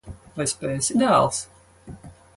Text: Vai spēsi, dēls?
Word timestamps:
Vai 0.37 0.45
spēsi, 0.53 0.97
dēls? 1.03 1.45